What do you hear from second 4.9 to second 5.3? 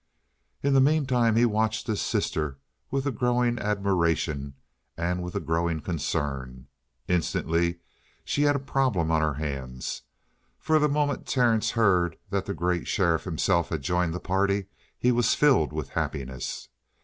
and